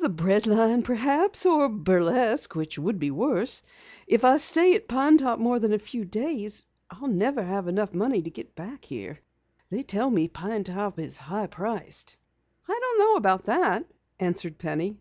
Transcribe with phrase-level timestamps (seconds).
[0.00, 3.62] "The bread line, perhaps, or burlesque which would be worse.
[4.08, 8.16] If I stay at Pine Top more than a few days I'll never have money
[8.18, 9.20] enough to get back here.
[9.70, 12.16] They tell me Pine Top is high priced."
[12.66, 13.84] "I don't know about that,"
[14.18, 14.98] answered Penny.